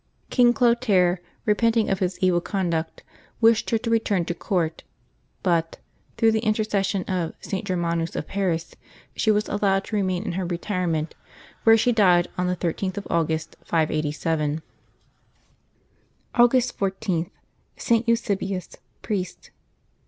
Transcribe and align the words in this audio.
King 0.31 0.51
Clotaire, 0.51 1.19
re 1.45 1.53
penting 1.53 1.87
of 1.91 1.99
his 1.99 2.17
evil 2.23 2.41
conduct, 2.41 3.03
wished 3.39 3.69
her 3.69 3.77
to 3.77 3.89
return 3.91 4.25
to 4.25 4.33
court, 4.33 4.81
but, 5.43 5.77
through 6.17 6.31
the 6.31 6.39
intercession 6.39 7.03
of 7.03 7.35
St. 7.39 7.63
Germanus 7.63 8.15
of 8.15 8.25
Paris, 8.25 8.73
she 9.15 9.29
was 9.29 9.47
allowed 9.47 9.83
to 9.83 9.95
remain 9.95 10.23
in 10.23 10.31
her 10.31 10.43
retirement, 10.47 11.13
where 11.65 11.77
she 11.77 11.91
died 11.91 12.27
on 12.35 12.47
the 12.47 12.55
13th 12.57 12.97
of 12.97 13.05
August, 13.11 13.55
587. 13.63 14.63
August 16.33 16.79
14.— 16.79 17.29
ST. 17.77 18.07
EUSEBIUS, 18.07 18.77
Priest. 19.03 19.51